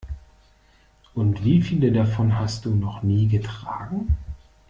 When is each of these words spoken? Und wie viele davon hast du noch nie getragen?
Und 1.13 1.43
wie 1.45 1.61
viele 1.61 1.91
davon 1.91 2.39
hast 2.39 2.65
du 2.65 2.73
noch 2.73 3.03
nie 3.03 3.27
getragen? 3.27 4.17